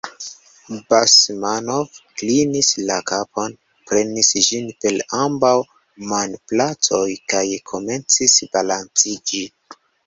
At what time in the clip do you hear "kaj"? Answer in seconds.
7.35-7.45